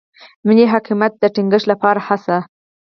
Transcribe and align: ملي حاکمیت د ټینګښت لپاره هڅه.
ملي 0.47 0.65
حاکمیت 0.73 1.13
د 1.17 1.23
ټینګښت 1.35 1.65
لپاره 1.71 1.99
هڅه. 2.07 2.37